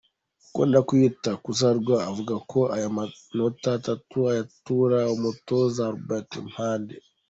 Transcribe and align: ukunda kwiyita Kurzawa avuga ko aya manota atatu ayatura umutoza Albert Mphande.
ukunda 0.47 0.79
kwiyita 0.87 1.31
Kurzawa 1.43 1.97
avuga 2.09 2.35
ko 2.51 2.59
aya 2.75 2.89
manota 2.95 3.67
atatu 3.79 4.17
ayatura 4.31 4.99
umutoza 5.15 5.81
Albert 5.91 6.31
Mphande. 6.47 6.95